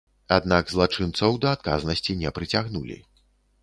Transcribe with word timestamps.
Аднак 0.37 0.71
злачынцаў 0.73 1.39
да 1.45 1.53
адказнасці 1.59 2.19
не 2.25 2.29
прыцягнулі. 2.39 3.03